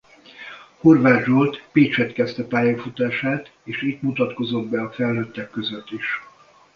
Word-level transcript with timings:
Horváth 0.79 1.23
Zsolt 1.25 1.61
Pécsett 1.71 2.13
kezdte 2.13 2.43
pályafutását 2.43 3.51
és 3.63 3.81
itt 3.81 4.01
mutatkozott 4.01 4.67
be 4.67 4.81
a 4.81 4.91
felnőttek 4.91 5.49
között 5.49 5.91
is. 5.91 6.19